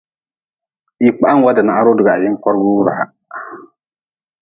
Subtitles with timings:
[0.99, 3.03] Hii kpaha-n wade na ha roodigi ha yin korgu wuraa.